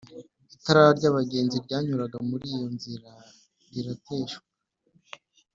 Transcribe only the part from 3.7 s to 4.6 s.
rirateshuka,